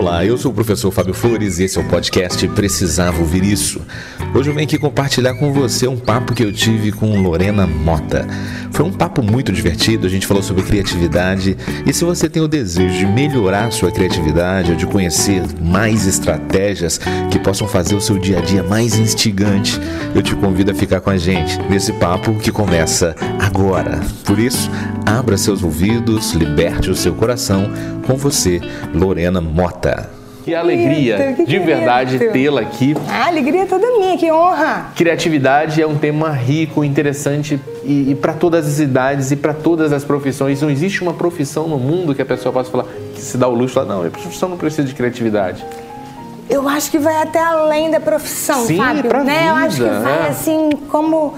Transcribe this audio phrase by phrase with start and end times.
[0.00, 3.82] Olá, eu sou o professor Fábio Flores e esse é o podcast Precisava Ouvir Isso.
[4.34, 8.26] Hoje eu venho aqui compartilhar com você um papo que eu tive com Lorena Mota.
[8.80, 11.54] Foi um papo muito divertido, a gente falou sobre criatividade
[11.84, 16.98] e se você tem o desejo de melhorar sua criatividade ou de conhecer mais estratégias
[17.30, 19.78] que possam fazer o seu dia a dia mais instigante,
[20.14, 24.00] eu te convido a ficar com a gente nesse papo que começa agora.
[24.24, 24.70] Por isso,
[25.04, 27.70] abra seus ouvidos, liberte o seu coração
[28.06, 28.62] com você,
[28.94, 30.19] Lorena Mota.
[30.50, 32.96] Que alegria, que de verdade, tê-la aqui.
[33.08, 34.86] A alegria é toda minha, que honra.
[34.96, 39.92] Criatividade é um tema rico, interessante e, e para todas as idades e para todas
[39.92, 40.60] as profissões.
[40.60, 43.54] Não existe uma profissão no mundo que a pessoa possa falar, que se dá o
[43.54, 45.64] luxo falar, não, a profissão não precisa de criatividade.
[46.48, 49.04] Eu acho que vai até além da profissão, Sim, Fábio.
[49.04, 49.34] Pra né?
[49.34, 50.28] vida, Eu acho que vai é.
[50.30, 51.34] assim como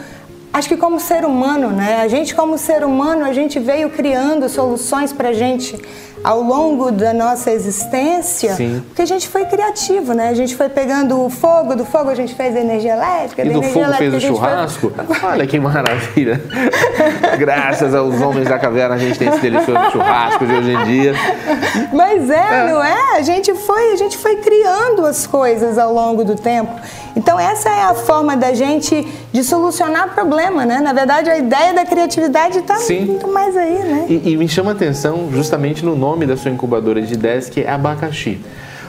[0.54, 2.00] acho que como ser humano, né?
[2.00, 5.78] A gente como ser humano, a gente veio criando soluções pra gente
[6.22, 8.82] ao longo da nossa existência, Sim.
[8.86, 10.28] porque a gente foi criativo, né?
[10.28, 13.50] A gente foi pegando o fogo, do fogo a gente fez a energia elétrica, E
[13.50, 14.92] do fogo fez o elétrica a gente churrasco?
[15.14, 15.28] Foi...
[15.30, 16.42] Olha que maravilha.
[17.38, 21.14] Graças aos homens da caverna a gente tem esse delicioso churrasco de hoje em dia.
[21.92, 23.16] Mas é, não é?
[23.16, 26.72] A gente foi, a gente foi criando as coisas ao longo do tempo.
[27.14, 30.80] Então essa é a forma da gente de solucionar problema, né?
[30.80, 34.06] Na verdade, a ideia da criatividade está muito mais aí, né?
[34.08, 37.70] E, e me chama atenção justamente no nome da sua incubadora de ideias, que é
[37.70, 38.40] abacaxi.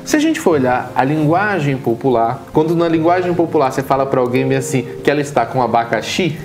[0.05, 4.19] Se a gente for olhar a linguagem popular, quando na linguagem popular você fala para
[4.19, 6.38] alguém assim que ela está com abacaxi,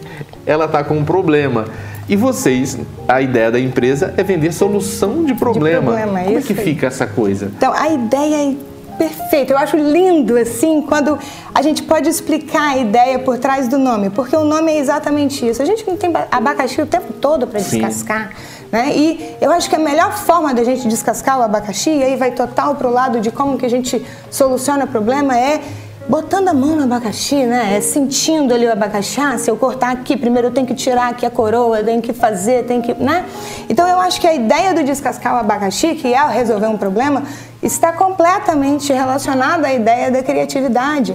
[0.47, 1.67] ela está com um problema.
[2.09, 5.93] E vocês, a ideia da empresa é vender solução de problema.
[5.93, 7.51] problema, Como é que fica essa coisa?
[7.55, 8.57] Então, a ideia
[8.99, 9.53] perfeita.
[9.53, 11.19] Eu acho lindo, assim, quando
[11.55, 15.49] a gente pode explicar a ideia por trás do nome, porque o nome é exatamente
[15.49, 15.63] isso.
[15.63, 18.33] A gente não tem abacaxi o tempo todo para descascar.
[18.71, 18.93] Né?
[18.95, 22.33] E eu acho que a melhor forma da gente descascar o abacaxi, e aí vai
[22.33, 25.61] total pro lado de como que a gente soluciona o problema, é
[26.09, 27.77] botando a mão no abacaxi, né?
[27.77, 29.21] É sentindo ali o abacaxi.
[29.21, 32.01] Ah, se eu cortar aqui, primeiro eu tenho que tirar aqui a coroa, eu tenho
[32.01, 32.95] que fazer, tenho que.
[32.95, 33.27] né?
[33.69, 37.25] Então eu acho que a ideia do descascar o abacaxi, que é resolver um problema,
[37.63, 41.15] está completamente relacionada à ideia da criatividade.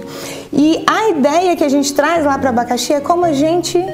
[0.52, 3.84] E a ideia que a gente traz lá para o abacaxi é como a gente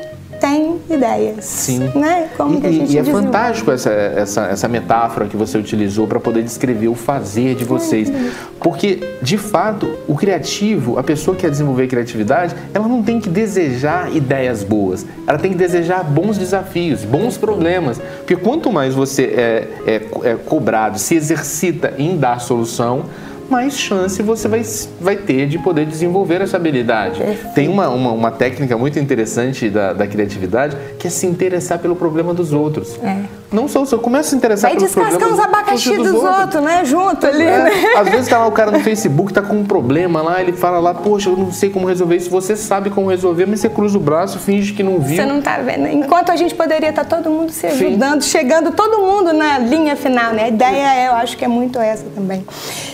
[0.41, 1.45] tem ideias.
[1.45, 1.91] Sim.
[1.95, 2.29] Né?
[2.37, 3.27] Como e, que a gente e é desenvolve.
[3.27, 8.11] fantástico essa, essa, essa metáfora que você utilizou para poder descrever o fazer de vocês.
[8.59, 13.29] Porque, de fato, o criativo, a pessoa que quer desenvolver criatividade, ela não tem que
[13.29, 15.07] desejar ideias boas.
[15.27, 18.01] Ela tem que desejar bons desafios, bons problemas.
[18.19, 23.05] Porque quanto mais você é, é, é cobrado, se exercita em dar solução,
[23.51, 24.63] mais chance você vai,
[25.01, 27.21] vai ter de poder desenvolver essa habilidade.
[27.55, 31.97] Tem uma, uma, uma técnica muito interessante da, da criatividade que é se interessar pelo
[31.97, 32.99] problema dos outros.
[33.03, 33.41] É.
[33.53, 36.13] Não só o seu, começa a se interessar Vai pelos descascar problemas uns abacaxi dos,
[36.13, 36.85] dos outros, né?
[36.85, 37.71] Junto ali, É, né?
[37.97, 40.79] Às vezes tá lá o cara no Facebook, tá com um problema lá, ele fala
[40.79, 42.31] lá, poxa, eu não sei como resolver isso.
[42.31, 45.17] Você sabe como resolver, mas você cruza o braço, finge que não viu.
[45.17, 45.89] Você não tá vendo.
[45.89, 47.87] Enquanto a gente poderia estar todo mundo se Sim.
[47.89, 50.45] ajudando, chegando todo mundo na linha final, né?
[50.45, 52.45] A ideia é, eu acho que é muito essa também.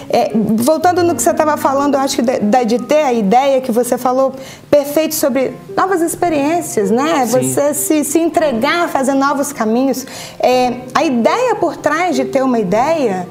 [0.09, 3.61] É, voltando no que você estava falando, eu acho que da- de ter a ideia
[3.61, 4.35] que você falou
[4.71, 7.27] perfeito sobre novas experiências, né?
[7.27, 7.43] Sim.
[7.53, 10.07] Você se, se entregar a fazer novos caminhos.
[10.39, 13.27] É, a ideia por trás de ter uma ideia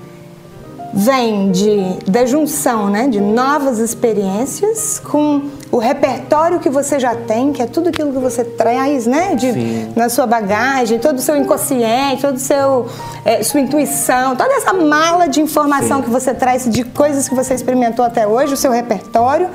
[0.94, 5.44] vem de, da junção né, de novas experiências com
[5.76, 9.52] o repertório que você já tem, que é tudo aquilo que você traz né, de,
[9.52, 9.94] Sim.
[9.94, 12.88] na sua bagagem, todo o seu inconsciente, toda seu
[13.26, 16.04] eh, sua intuição, toda essa mala de informação Sim.
[16.04, 19.50] que você traz de coisas que você experimentou até hoje, o seu repertório.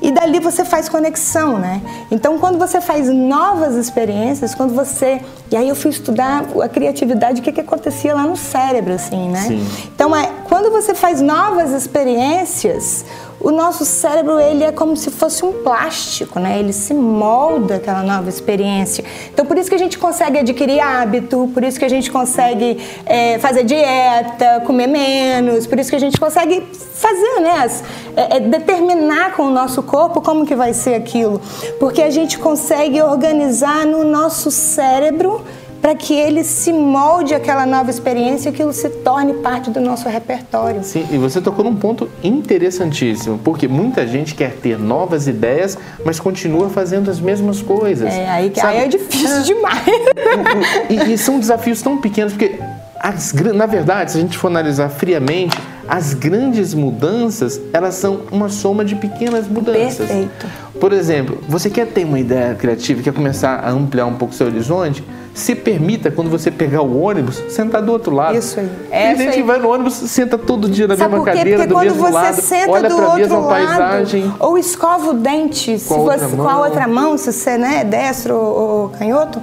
[0.00, 1.80] E dali você faz conexão, né?
[2.10, 5.22] Então, quando você faz novas experiências, quando você.
[5.50, 9.30] E aí eu fui estudar a criatividade, o que, que acontecia lá no cérebro, assim,
[9.30, 9.40] né?
[9.40, 9.66] Sim.
[9.94, 13.02] Então, é, quando você faz novas experiências,
[13.44, 16.58] o nosso cérebro ele é como se fosse um plástico, né?
[16.58, 19.04] Ele se molda aquela nova experiência.
[19.32, 22.78] Então, por isso que a gente consegue adquirir hábito, por isso que a gente consegue
[23.04, 27.68] é, fazer dieta, comer menos, por isso que a gente consegue fazer, né?
[28.16, 31.38] é, é, determinar com o nosso corpo como que vai ser aquilo,
[31.78, 35.44] porque a gente consegue organizar no nosso cérebro
[35.84, 40.08] para que ele se molde aquela nova experiência e aquilo se torne parte do nosso
[40.08, 40.82] repertório.
[40.82, 46.18] Sim, e você tocou num ponto interessantíssimo, porque muita gente quer ter novas ideias, mas
[46.18, 48.10] continua fazendo as mesmas coisas.
[48.14, 48.78] É, aí, que- sabe?
[48.78, 49.84] aí é difícil demais.
[50.88, 52.58] E, e são desafios tão pequenos, porque
[52.98, 55.54] as, na verdade, se a gente for analisar friamente,
[55.86, 60.08] as grandes mudanças, elas são uma soma de pequenas mudanças.
[60.08, 60.46] Perfeito.
[60.80, 64.46] Por exemplo, você quer ter uma ideia criativa, quer começar a ampliar um pouco seu
[64.46, 65.02] horizonte?
[65.34, 68.38] se permita, quando você pegar o ônibus, sentar do outro lado.
[68.38, 68.70] Isso aí.
[68.88, 69.36] Tem Essa gente aí.
[69.38, 71.38] que vai no ônibus, senta todo dia na Sabe mesma por quê?
[71.38, 74.32] cadeira, Porque do quando mesmo você lado, senta olha do a outro mesma lado, paisagem.
[74.38, 76.62] ou escova o dente, se Com a outra você, com a mão.
[76.62, 79.42] outra mão, se você né, é destro ou, ou canhoto,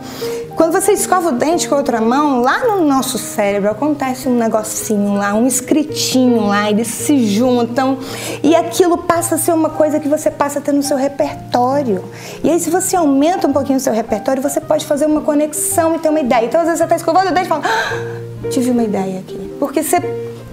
[0.55, 4.35] quando você escova o dente com a outra mão, lá no nosso cérebro acontece um
[4.37, 7.97] negocinho lá, um escritinho lá, eles se juntam
[8.41, 11.20] e aquilo passa a ser uma coisa que você passa a ter no seu repertório.
[12.44, 15.95] E aí, se você aumenta um pouquinho o seu repertório, você pode fazer uma conexão
[15.95, 16.45] e ter uma ideia.
[16.45, 19.56] Então, às vezes, você está escovando o dente e fala, ah, tive uma ideia aqui.
[19.59, 20.00] Porque você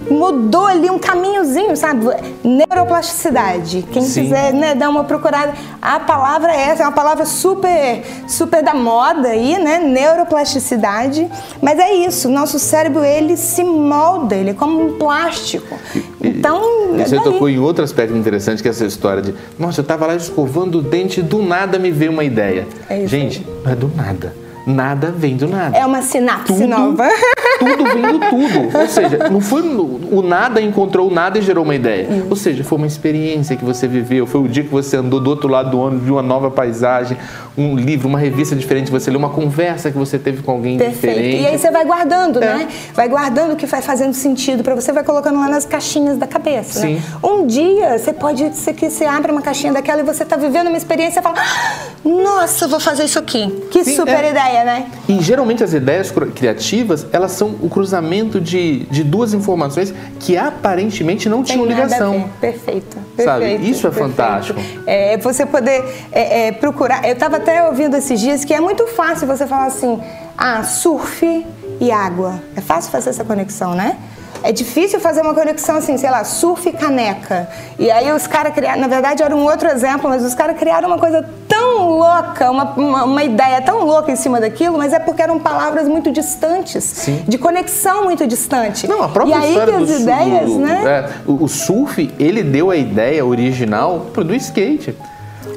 [0.09, 2.05] mudou ali um caminhozinho, sabe?
[2.43, 3.85] Neuroplasticidade.
[3.91, 4.23] Quem Sim.
[4.23, 8.73] quiser né, dar uma procurada, a palavra é essa, é uma palavra super, super da
[8.73, 9.79] moda aí, né?
[9.79, 11.27] Neuroplasticidade.
[11.61, 15.77] Mas é isso, nosso cérebro ele se molda, ele é como um plástico.
[16.21, 16.61] Então,
[16.95, 17.23] E é você daí.
[17.23, 20.79] tocou em outro aspecto interessante, que é essa história de, nossa, eu estava lá escovando
[20.79, 22.67] o dente e do nada me veio uma ideia.
[22.89, 24.33] É isso Gente, não é do nada.
[24.65, 25.75] Nada vem do nada.
[25.77, 27.07] é uma sinapse tudo, nova.
[27.59, 28.77] tudo vem do tudo.
[28.77, 32.07] Ou seja, não foi o nada encontrou o nada e gerou uma ideia.
[32.29, 35.29] Ou seja, foi uma experiência que você viveu, foi o dia que você andou do
[35.29, 37.17] outro lado do ônibus, viu uma nova paisagem,
[37.57, 41.13] um livro, uma revista diferente, você leu uma conversa que você teve com alguém Perfeito.
[41.15, 41.43] diferente.
[41.43, 42.45] E aí você vai guardando, É.
[42.55, 42.67] né?
[42.93, 46.27] Vai guardando o que vai fazendo sentido para você, vai colocando lá nas caixinhas da
[46.27, 46.79] cabeça.
[46.81, 46.99] Né?
[46.99, 47.01] Sim.
[47.23, 50.67] Um dia você pode ser que você abre uma caixinha daquela e você tá vivendo
[50.67, 53.47] uma experiência e fala: "Ah, Nossa, eu vou fazer isso aqui.
[53.71, 54.29] Que Sim, super é.
[54.31, 54.91] ideia, né?
[55.07, 61.27] E geralmente as ideias criativas, elas são o cruzamento de, de duas informações que aparentemente
[61.29, 62.13] não Tem tinham ligação.
[62.13, 62.51] ver.
[62.53, 62.97] Perfeito.
[63.17, 63.45] Sabe?
[63.45, 64.09] perfeito, Isso é perfeito.
[64.09, 64.59] fantástico.
[64.85, 67.05] É, você poder é, é, procurar.
[67.05, 69.99] Eu estava até ouvindo esses dias que é muito fácil você falar assim:
[70.37, 71.45] ah, surf
[71.79, 72.41] e água.
[72.55, 73.97] É fácil fazer essa conexão, né?
[74.43, 77.47] É difícil fazer uma conexão assim, sei lá, surf e caneca.
[77.77, 80.87] E aí os caras criaram, na verdade era um outro exemplo, mas os caras criaram
[80.87, 84.99] uma coisa tão louca, uma, uma, uma ideia tão louca em cima daquilo, mas é
[84.99, 87.23] porque eram palavras muito distantes, Sim.
[87.27, 88.87] de conexão muito distante.
[88.87, 90.83] Não, a própria e aí história que do as su- ideias, do- né?
[90.85, 94.95] é, o, o surf, ele deu a ideia original pro do skate.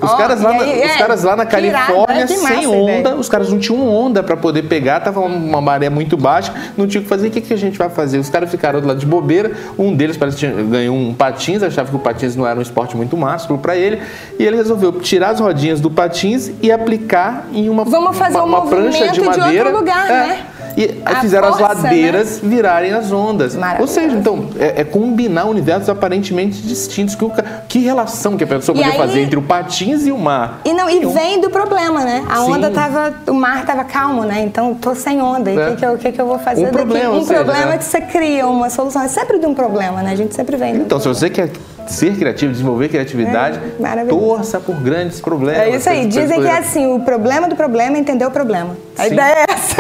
[0.02, 2.36] Os, Ó, caras, lá na, aí, os é, caras lá na Califórnia, né?
[2.36, 3.14] Massa sem onda, ideia.
[3.16, 7.00] os caras não tinham onda para poder pegar, tava uma maré muito baixa, não tinha
[7.00, 7.28] o que fazer.
[7.28, 8.18] O que, que a gente vai fazer?
[8.18, 11.96] Os caras ficaram do lado de bobeira, um deles parece ganhou um patins, achava que
[11.96, 14.00] o patins não era um esporte muito másculo para ele,
[14.38, 18.44] e ele resolveu tirar as rodinhas do patins e aplicar em uma, Vamos fazer uma,
[18.44, 19.70] um uma prancha de de outro madeira.
[19.70, 20.12] lugar, É.
[20.12, 20.46] né?
[20.76, 21.82] E A fizeram as força, né?
[21.82, 23.56] ladeiras virarem as ondas.
[23.78, 27.14] Ou seja, então, é, é combinar universos aparentemente distintos.
[27.14, 27.32] Que, o
[27.68, 30.60] que relação que a pessoa podia fazer entre o patins e o mar?
[30.64, 31.12] E não, e Nenhum.
[31.12, 32.24] vem do problema, né?
[32.28, 32.52] A Sim.
[32.52, 34.42] onda tava, o mar tava calmo, né?
[34.42, 35.50] Então tô sem onda.
[35.50, 35.70] E o É.
[35.70, 36.76] que, que, eu- que, que eu vou fazer Um daqui?
[36.78, 37.78] problema, um seja, problema né?
[37.78, 39.02] que você cria uma solução.
[39.02, 40.12] É sempre de um problema, né?
[40.12, 40.74] A gente sempre vem.
[40.76, 41.50] do Então, se você quer
[41.86, 45.60] ser criativo, desenvolver criatividade, É, torça por grandes problemas.
[45.62, 46.06] É isso aí.
[46.06, 48.76] Dizem que é assim, o problema do problema é entender o problema.
[48.98, 49.12] A Sim.
[49.14, 49.76] ideia é essa.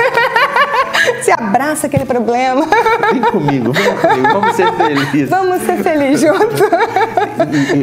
[1.22, 2.66] Se abraça aquele problema.
[3.12, 5.30] Vem comigo, vem comigo, vamos ser felizes.
[5.30, 6.60] Vamos ser felizes juntos.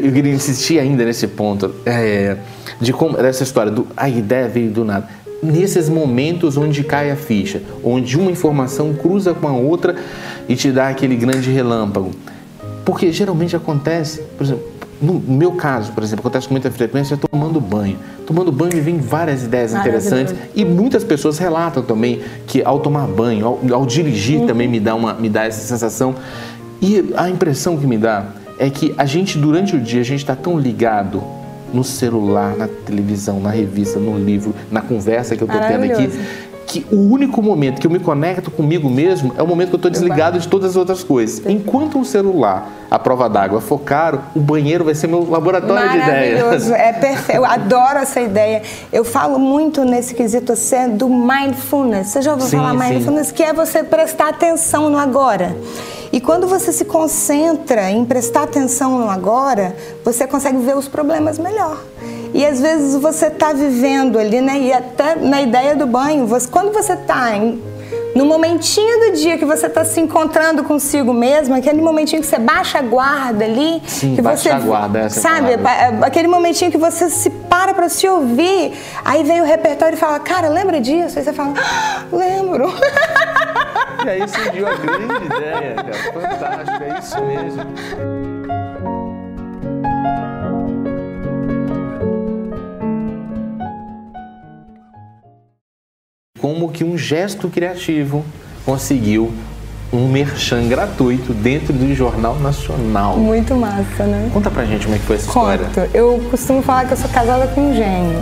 [0.04, 2.38] Eu queria insistir ainda nesse ponto é,
[2.80, 5.08] de como dessa história do a ideia veio do nada.
[5.42, 9.96] Nesses momentos onde cai a ficha, onde uma informação cruza com a outra
[10.50, 12.12] e te dá aquele grande relâmpago.
[12.84, 14.64] Porque geralmente acontece, por exemplo,
[15.02, 17.98] no meu caso, por exemplo, acontece com muita frequência tomando banho.
[18.30, 23.08] Tomando banho me vem várias ideias interessantes e muitas pessoas relatam também que ao tomar
[23.08, 26.14] banho, ao, ao dirigir também me dá, uma, me dá essa sensação.
[26.80, 28.28] E a impressão que me dá
[28.60, 31.24] é que a gente, durante o dia, a gente está tão ligado
[31.74, 36.12] no celular, na televisão, na revista, no livro, na conversa que eu estou tendo aqui.
[36.70, 39.80] Que o único momento que eu me conecto comigo mesmo é o momento que eu
[39.80, 41.44] estou desligado de todas as outras coisas.
[41.48, 45.98] Enquanto o celular, a prova d'água for caro, o banheiro vai ser meu laboratório de
[45.98, 46.44] ideias.
[46.44, 47.38] Maravilhoso, é perfeito.
[47.38, 48.62] Eu adoro essa ideia.
[48.94, 52.10] Eu falo muito nesse quesito assim, do mindfulness.
[52.10, 52.94] Você já ouviu Sim, falar sim.
[52.94, 53.32] mindfulness?
[53.32, 55.58] Que é você prestar atenção no agora.
[56.12, 61.40] E quando você se concentra em prestar atenção no agora, você consegue ver os problemas
[61.40, 61.78] melhor.
[62.34, 64.58] E às vezes você está vivendo ali, né?
[64.60, 67.32] E até na ideia do banho, você- quando você está
[68.16, 72.40] no momentinho do dia que você está se encontrando consigo mesmo, aquele momentinho que você
[72.40, 75.98] baixa a guarda ali, Sim, que baixar você a guarda, essa é sabe, palavra.
[76.00, 78.74] pa- aquele momentinho que você se para para se ouvir,
[79.06, 81.18] aí vem o repertório e fala, cara, lembra disso?
[81.20, 82.72] Aí você fala, ah, lembro.
[84.06, 85.94] E aí surgiu a grande ideia, cara.
[86.14, 88.39] Fantástico, é isso mesmo.
[96.42, 98.24] Como que um gesto criativo
[98.66, 99.32] conseguiu
[99.92, 103.18] um merchan gratuito dentro do Jornal Nacional.
[103.18, 104.30] Muito massa, né?
[104.32, 105.66] Conta pra gente como é que foi essa história.
[105.66, 105.90] Conto.
[105.94, 108.20] Eu costumo falar que eu sou casada com um gênio.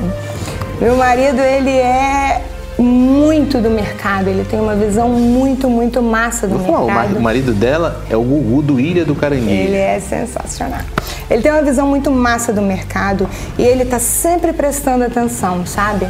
[0.80, 2.42] Meu marido, ele é
[2.78, 7.18] muito do mercado, ele tem uma visão muito, muito massa do mercado.
[7.18, 9.50] o marido dela é o Gugu do Ilha do Caranguejo.
[9.50, 10.82] Ele é sensacional.
[11.29, 16.07] Ele tem uma visão muito massa do mercado e ele está sempre prestando atenção, sabe?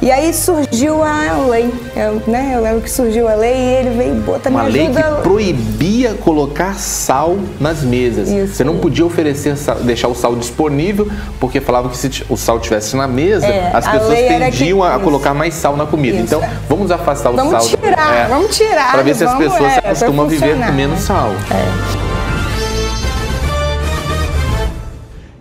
[0.00, 2.52] E aí surgiu a lei, eu, né?
[2.54, 5.02] Eu lembro que surgiu a lei e ele veio botar Uma me lei ajuda.
[5.02, 8.28] que proibia colocar sal nas mesas.
[8.28, 8.54] Isso.
[8.54, 11.08] Você não podia oferecer sal- deixar o sal disponível,
[11.40, 14.82] porque falava que se o sal tivesse na mesa, É, as pessoas era que- tendiam
[14.84, 16.16] a colocar mais sal na comida.
[16.16, 16.50] Isso, Então, é.
[16.68, 17.78] vamos afastar o Vamos sal.
[17.78, 20.72] tirar, vamos tirar, Para ver se as vamos, pessoas é, se acostumam a viver com
[20.72, 21.04] menos né?
[21.06, 21.30] sal.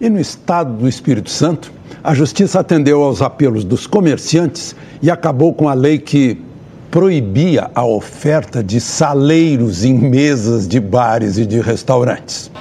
[0.01, 1.71] E no estado do Espírito Santo,
[2.03, 6.41] a justiça atendeu aos apelos dos comerciantes e acabou com a lei que
[6.91, 12.51] proibia a oferta de saleiros em mesas de bares e de restaurantes.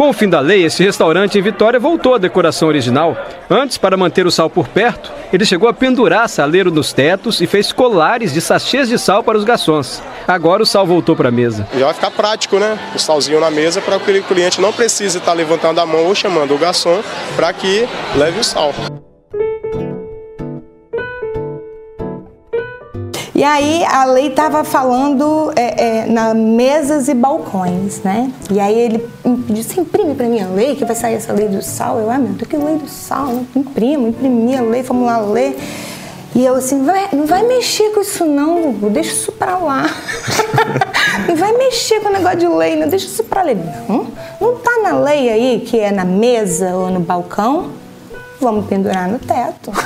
[0.00, 3.14] Com o fim da lei, esse restaurante em Vitória voltou à decoração original.
[3.50, 7.46] Antes, para manter o sal por perto, ele chegou a pendurar saleiro nos tetos e
[7.46, 10.02] fez colares de sachês de sal para os garçons.
[10.26, 11.68] Agora o sal voltou para a mesa.
[11.78, 12.78] Já vai ficar prático, né?
[12.94, 16.14] O salzinho na mesa para que o cliente não precise estar levantando a mão ou
[16.14, 17.02] chamando o garçom
[17.36, 17.86] para que
[18.16, 18.72] leve o sal.
[23.40, 28.30] E aí a lei estava falando é, é, na mesas e balcões, né?
[28.50, 29.08] E aí ele
[29.48, 31.98] disse, imprime para mim a lei, que vai sair essa lei do sal.
[31.98, 33.42] Eu, ah, meu Deus, que lei do sal?
[33.56, 35.58] Imprimo, imprimi a lei, vamos lá ler.
[36.34, 39.86] E eu assim, vai, não vai mexer com isso não, Gugu, deixa isso pra lá.
[41.26, 43.54] não vai mexer com o negócio de lei, não, deixa isso pra lá.
[43.88, 44.06] Não,
[44.38, 47.70] não tá na lei aí que é na mesa ou no balcão?
[48.40, 49.70] Vamos pendurar no teto.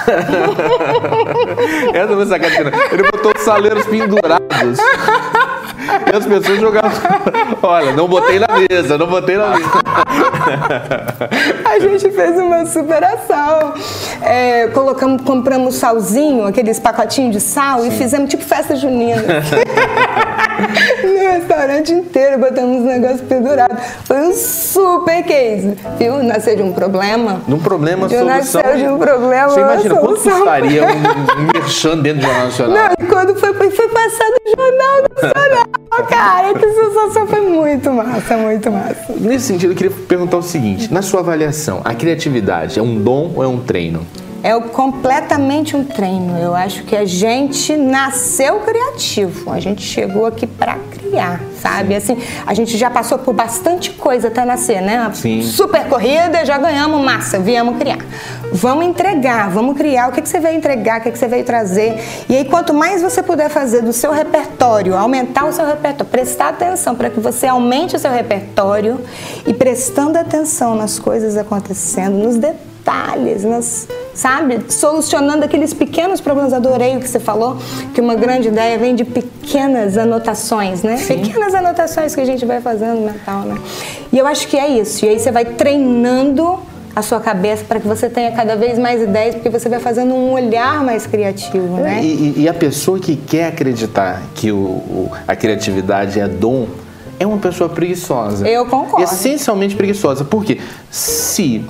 [1.93, 2.73] Essa foi sacanagem.
[2.93, 4.79] Ele botou os saleiros pendurados.
[6.13, 6.93] E as pessoas jogavam.
[7.63, 9.71] Olha, não botei na mesa, não botei na mesa.
[11.65, 13.75] A gente fez uma superação.
[14.23, 19.23] É, colocamos, compramos salzinho, aqueles pacotinhos de sal, e fizemos tipo festa junina.
[21.03, 23.77] no restaurante inteiro, botamos um negócio pendurado.
[24.05, 25.77] Foi um super case.
[25.99, 26.23] Viu?
[26.23, 27.43] Nasceu de um problema.
[27.47, 28.37] Num problema, De solução.
[28.63, 29.49] nasceu de um problema.
[29.49, 32.75] Você imagina quanto custaria um, um merchan dentro do Jornal Nacional?
[32.77, 38.37] Não, e quando foi, foi passado no Jornal Nacional, cara, que sensação foi muito massa,
[38.37, 39.13] muito massa.
[39.21, 43.33] Nesse sentido, eu queria perguntar o seguinte: na sua avaliação, a criatividade é um dom
[43.37, 44.07] ou é um treino?
[44.45, 46.39] É completamente um treino.
[46.39, 49.51] Eu acho que a gente nasceu criativo.
[49.51, 51.95] A gente chegou aqui para criar, sabe?
[51.95, 55.11] Assim, a gente já passou por bastante coisa até nascer, né?
[55.15, 55.41] Sim.
[55.41, 58.05] Super corrida, já ganhamos massa, viemos criar.
[58.53, 60.11] Vamos entregar, vamos criar.
[60.11, 61.99] O que, que você veio entregar, o que, que você veio trazer.
[62.29, 66.51] E aí, quanto mais você puder fazer do seu repertório, aumentar o seu repertório, prestar
[66.51, 69.01] atenção para que você aumente o seu repertório
[69.47, 74.61] e prestando atenção nas coisas acontecendo, nos detalhes, nas, sabe?
[74.69, 76.53] Solucionando aqueles pequenos problemas.
[76.53, 77.57] Adorei o que você falou,
[77.95, 80.97] que uma grande ideia vem de pequenas anotações, né?
[81.07, 83.57] Pequenas anotações que a gente vai fazendo mental, né?
[84.13, 85.05] E eu acho que é isso.
[85.05, 86.59] E aí você vai treinando
[86.95, 90.15] a sua cabeça para que você tenha cada vez mais ideias, porque você vai fazendo
[90.15, 92.01] um olhar mais criativo, né?
[92.03, 96.69] E, e- e a pessoa que quer acreditar que o, o- a criatividade é dom
[97.19, 98.47] é uma pessoa preguiçosa.
[98.47, 99.03] Eu concordo.
[99.03, 100.25] Essencialmente preguiçosa.
[100.25, 100.61] Porque
[100.91, 101.65] se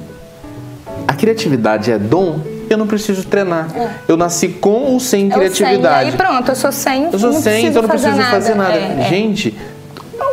[1.06, 3.68] a criatividade é dom, eu não preciso treinar.
[4.08, 6.10] Eu nasci com ou sem É criatividade.
[6.10, 8.22] 100, aí pronto, eu sou 100, Eu sou não 100, preciso então eu não preciso
[8.30, 8.74] fazer nada.
[8.74, 9.08] É, é.
[9.08, 9.54] Gente,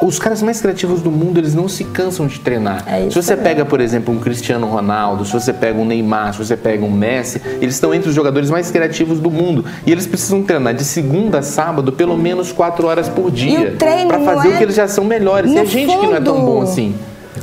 [0.02, 2.84] os caras mais criativos do mundo, eles não se cansam de treinar.
[2.88, 6.40] É se você pega, por exemplo, um Cristiano Ronaldo, se você pega um Neymar, se
[6.40, 9.66] você pega um Messi, eles estão entre os jogadores mais criativos do mundo.
[9.86, 13.76] E eles precisam treinar de segunda a sábado pelo menos quatro horas por dia.
[14.10, 15.52] não fazer é- o que eles já são melhores.
[15.52, 16.96] E No a gente que não é tão fundo, bom assim.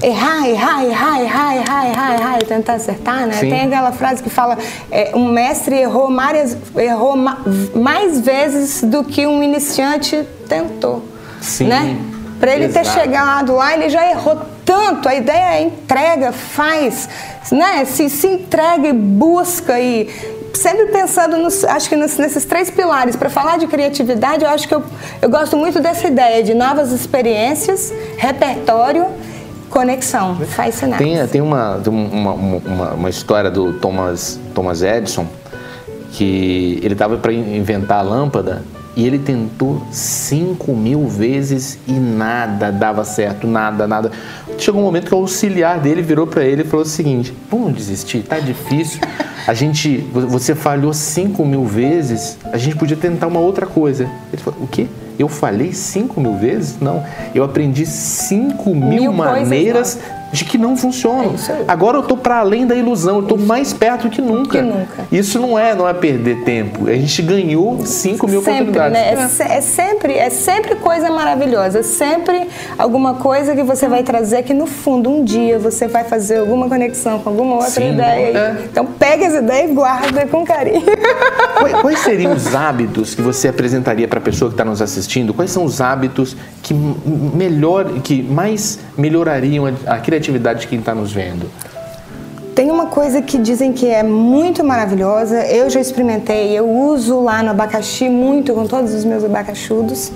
[0.03, 3.33] Errar, errar, errar, errar, errar, errar, errar e tentar acertar, né?
[3.33, 3.49] Sim.
[3.51, 4.57] Tem aquela frase que fala:
[4.91, 7.39] é, um mestre errou, várias, errou ma-
[7.75, 11.03] mais vezes do que um iniciante tentou.
[11.41, 11.97] Sim, Né?
[12.39, 13.01] Para ele ter exato.
[13.01, 15.09] chegado lá, ele já errou tanto.
[15.09, 17.09] A ideia é entrega, faz,
[17.51, 17.85] né?
[17.85, 20.09] Se, se entrega e busca e
[20.55, 23.17] sempre pensando nos, acho que nos- nesses três pilares.
[23.17, 24.85] Para falar de criatividade, eu acho que eu,
[25.21, 29.07] eu gosto muito dessa ideia de novas experiências, repertório,
[29.69, 30.37] conexão.
[30.37, 31.03] Faz sinais.
[31.03, 35.27] Tem, tem uma, uma, uma, uma história do Thomas, Thomas Edison
[36.13, 38.65] que ele estava para inventar a lâmpada
[38.97, 44.11] e ele tentou 5 mil vezes e nada dava certo, nada, nada.
[44.59, 47.77] Chegou um momento que o auxiliar dele virou para ele e falou o seguinte: Vamos
[47.77, 49.01] desistir, tá difícil.
[49.47, 54.09] A gente, você falhou 5 mil vezes, a gente podia tentar uma outra coisa.
[54.33, 54.89] Ele falou: O quê?
[55.19, 56.77] Eu falhei 5 mil vezes?
[56.81, 57.05] Não.
[57.35, 59.99] Eu aprendi 5 mil, Mil coisas maneiras
[60.33, 61.35] de que não funcionam.
[61.49, 61.65] É.
[61.67, 64.59] Agora eu tô para além da ilusão, eu tô mais perto que nunca.
[64.59, 65.07] Que nunca.
[65.11, 66.89] Isso não é, não é perder tempo.
[66.89, 69.39] A gente ganhou 5 mil sempre, oportunidades.
[69.39, 69.49] né?
[69.49, 72.47] É, é sempre, é sempre coisa maravilhosa, é sempre
[72.77, 76.69] alguma coisa que você vai trazer que no fundo um dia você vai fazer alguma
[76.69, 78.39] conexão com alguma outra Sim, ideia.
[78.39, 78.65] é.
[78.71, 80.85] Então pega essa ideia e guarda com carinho.
[81.59, 85.08] Quais, quais seriam os hábitos que você apresentaria para a pessoa que está nos assistindo?
[85.35, 90.95] Quais são os hábitos que melhor, que mais melhorariam a, a criatividade de quem está
[90.95, 91.51] nos vendo?
[92.55, 97.41] Tem uma coisa que dizem que é muito maravilhosa, eu já experimentei, eu uso lá
[97.41, 100.11] no abacaxi muito com todos os meus abacaxudos,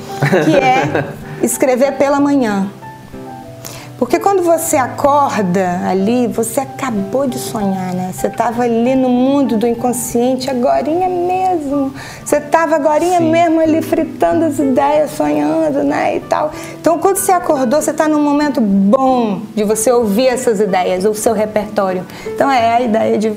[0.44, 1.04] que é
[1.40, 2.68] escrever pela manhã.
[4.02, 8.10] Porque quando você acorda ali, você acabou de sonhar, né?
[8.12, 11.94] Você estava ali no mundo do inconsciente, agorinha mesmo.
[12.24, 13.30] Você estava agorinha Sim.
[13.30, 16.16] mesmo ali fritando as ideias, sonhando, né?
[16.16, 16.50] E tal.
[16.80, 21.14] Então, quando você acordou, você está num momento bom de você ouvir essas ideias, o
[21.14, 22.04] seu repertório.
[22.26, 23.32] Então, é a ideia de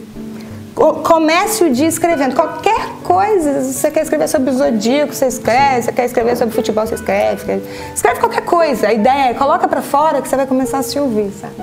[0.75, 3.61] Comece o dia escrevendo qualquer coisa.
[3.61, 5.77] Se você quer escrever sobre o zodíaco, você escreve.
[5.77, 7.61] Se você quer escrever sobre futebol, você escreve.
[7.93, 8.87] Escreve, qualquer coisa.
[8.89, 11.53] A ideia é coloca pra fora que você vai começar a se ouvir, sabe?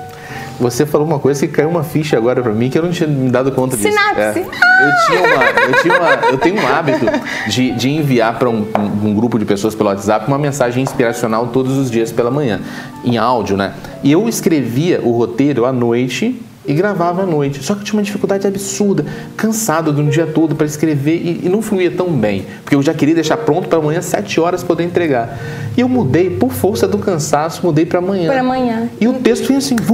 [0.59, 3.07] Você falou uma coisa que caiu uma ficha agora para mim que eu não tinha
[3.07, 3.89] me dado conta disso.
[3.89, 4.39] Sinapse.
[4.39, 4.43] É.
[4.43, 7.05] Eu, tinha uma, eu, tinha uma, eu tenho um hábito
[7.47, 11.47] de, de enviar para um, um- um grupo de pessoas pelo WhatsApp uma mensagem inspiracional
[11.47, 12.61] todos os dias pela manhã,
[13.03, 13.73] em áudio, né?
[14.03, 17.63] E eu escrevia o roteiro à noite e gravava à noite.
[17.63, 19.05] Só que eu tinha uma dificuldade absurda,
[19.35, 22.81] cansado de um dia todo para escrever e, e não fluía tão bem, porque eu
[22.81, 25.37] já queria deixar pronto para amanhã, sete horas, poder entregar.
[25.75, 28.29] E eu mudei, por força do cansaço, mudei para amanhã.
[28.31, 28.89] Pra amanhã.
[28.99, 29.75] E o texto vinha assim.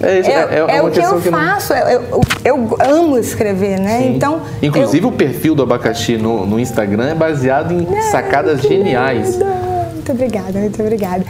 [0.00, 1.72] É, É, é- é é o que eu não- faço.
[1.72, 4.00] Eu, eu, eu amo escrever, né?
[4.00, 4.16] Sim.
[4.16, 4.42] Então.
[4.60, 5.08] Inclusive eu...
[5.08, 9.38] o perfil do abacaxi no, no Instagram é baseado em sacadas geniais.
[10.04, 11.24] Muito obrigada, muito obrigada.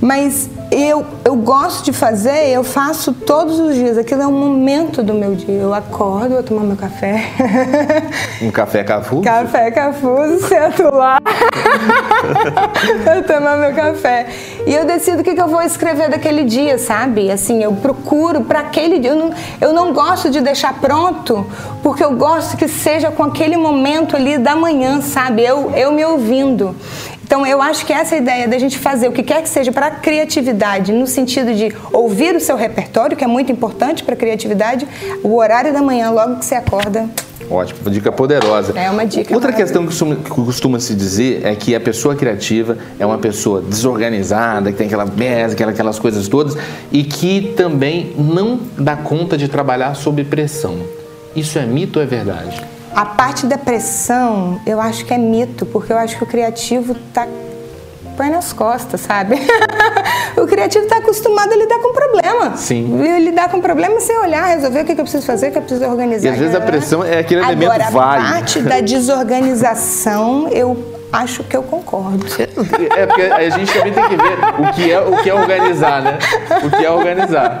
[0.00, 3.96] Mas eu, eu gosto de fazer, eu faço todos os dias.
[3.96, 5.54] Aquilo é um momento do meu dia.
[5.54, 7.22] Eu acordo, eu tomo meu café.
[8.42, 9.22] Um café cafu.
[9.22, 11.18] café cafuso, sento lá.
[13.14, 14.26] eu tomo meu café.
[14.66, 17.30] E eu decido o que, que eu vou escrever daquele dia, sabe?
[17.30, 19.12] Assim, eu procuro para aquele dia.
[19.12, 21.46] Eu não, eu não gosto de deixar pronto,
[21.82, 25.44] porque eu gosto que seja com aquele momento ali da manhã, sabe?
[25.44, 26.74] Eu, eu me ouvindo.
[27.26, 29.72] Então, eu acho que essa é ideia da gente fazer o que quer que seja
[29.72, 34.14] para a criatividade, no sentido de ouvir o seu repertório, que é muito importante para
[34.14, 34.86] a criatividade,
[35.24, 37.10] o horário da manhã, logo que você acorda.
[37.50, 38.78] Ótimo, uma dica poderosa.
[38.78, 42.14] É uma dica Outra questão que costuma, que costuma se dizer é que a pessoa
[42.14, 46.56] criativa é uma pessoa desorganizada, que tem aquela mesa, aquela- aquelas coisas todas,
[46.92, 50.76] e que também não dá conta de trabalhar sob pressão.
[51.34, 52.62] Isso é mito ou é verdade?
[52.96, 56.94] A parte da pressão, eu acho que é mito, porque eu acho que o criativo
[57.12, 57.26] tá
[58.16, 59.36] põe nas costas, sabe?
[60.40, 62.56] o criativo está acostumado a lidar com problema.
[62.56, 62.98] Sim.
[63.04, 65.58] E Lidar com problema sem olhar, resolver o que que eu preciso fazer, o que
[65.58, 66.26] eu preciso organizar.
[66.26, 68.26] E às vezes a pressão é aquele elemento Agora, vale.
[68.26, 72.24] a parte da desorganização, eu acho que eu concordo.
[72.96, 76.00] É porque a gente também tem que ver o que é, o que é organizar,
[76.00, 76.18] né?
[76.64, 77.58] O que é organizar.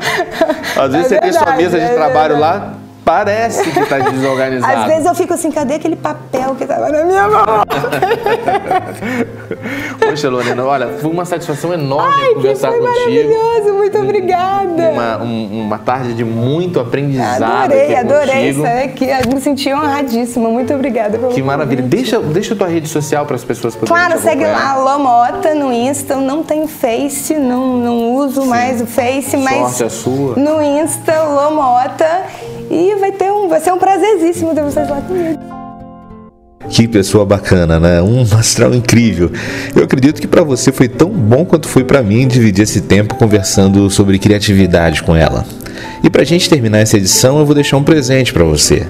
[0.74, 2.40] Às vezes É você tem sua mesa de é trabalho verdade.
[2.40, 2.74] lá,
[3.06, 4.80] parece que está desorganizado.
[4.80, 7.46] Às vezes eu fico assim, cadê aquele papel que estava na minha mão?
[10.00, 12.98] Poxa, Lorena, olha, foi uma satisfação enorme Ai, que conversar foi contigo.
[12.98, 14.82] maravilhoso, muito obrigada.
[14.90, 19.04] Uma, um- uma tarde de muito aprendizado Adorei, adorei estar aqui.
[19.06, 20.48] Eu me senti honradíssima.
[20.48, 21.82] Muito obrigada pelo Que maravilha.
[21.82, 21.96] convite.
[22.02, 25.72] Deixa, deixa a tua rede social para as pessoas poderem Claro, segue lá, Lomota no
[25.72, 26.14] Insta.
[26.14, 30.34] Eu não tenho Face, não, não uso mais o Face, mas Sorte a sua.
[30.36, 32.22] no Insta, Lomota.
[32.70, 35.38] E vai, ter um, vai ser um prazerzíssimo ter vocês lá comigo.
[36.68, 38.02] Que pessoa bacana, né?
[38.02, 39.30] Um astral incrível.
[39.74, 43.14] Eu acredito que para você foi tão bom quanto foi para mim dividir esse tempo
[43.14, 45.46] conversando sobre criatividade com ela.
[46.02, 48.86] E pra gente terminar essa edição, eu vou deixar um presente para você.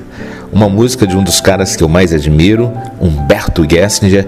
[0.52, 4.26] Uma música de um dos caras que eu mais admiro, Humberto Gessinger,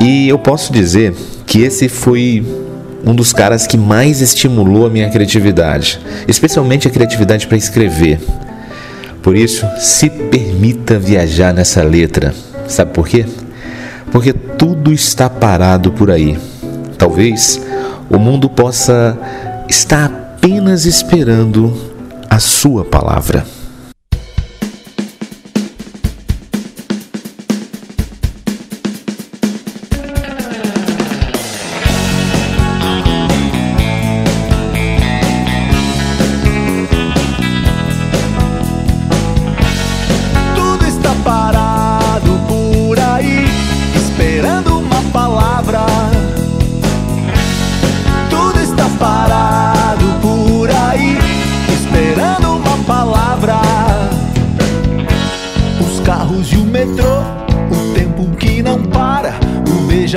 [0.00, 1.14] e eu posso dizer
[1.46, 2.44] que esse foi
[3.04, 8.20] um dos caras que mais estimulou a minha criatividade, especialmente a criatividade para escrever.
[9.22, 12.34] Por isso, se permita viajar nessa letra.
[12.66, 13.26] Sabe por quê?
[14.10, 16.38] Porque tudo está parado por aí.
[16.96, 17.60] Talvez
[18.08, 19.18] o mundo possa
[19.68, 21.76] estar apenas esperando
[22.30, 23.44] a sua palavra.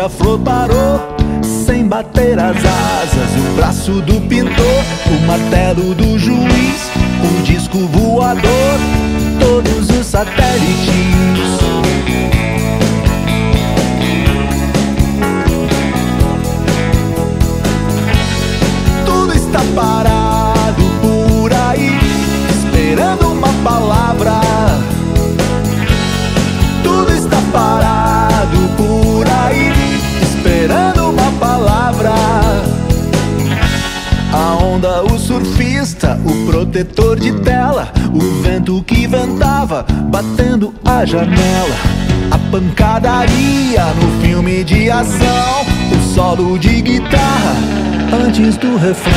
[0.01, 0.99] Beija-flor parou
[1.43, 3.29] sem bater as asas.
[3.37, 6.89] O braço do pintor, o martelo do juiz,
[7.23, 8.79] o disco voador,
[9.39, 11.90] todos os satélites.
[36.61, 41.75] Protetor de tela, o vento que ventava, batendo a janela.
[42.29, 47.55] A pancadaria no filme de ação, o solo de guitarra
[48.27, 49.11] antes do refrão.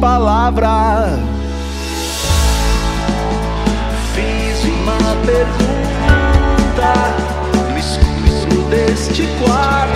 [0.00, 1.18] Palavra.
[4.14, 6.92] Fiz uma pergunta
[7.52, 9.89] no escuro deste quarto.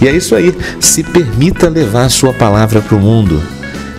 [0.00, 0.56] E é isso aí.
[0.80, 3.42] Se permita levar sua palavra para o mundo.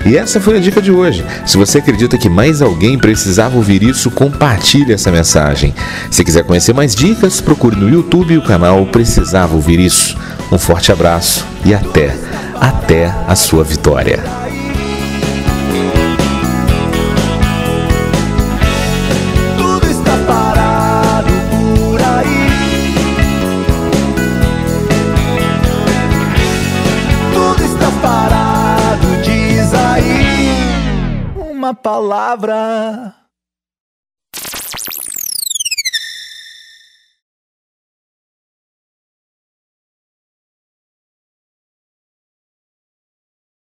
[0.05, 1.23] E essa foi a dica de hoje.
[1.45, 5.73] Se você acredita que mais alguém precisava ouvir isso, compartilhe essa mensagem.
[6.09, 10.17] Se quiser conhecer mais dicas, procure no YouTube o canal Precisava Ouvir Isso.
[10.51, 12.15] Um forte abraço e até,
[12.59, 14.50] até a sua vitória.
[32.11, 33.20] Palavra.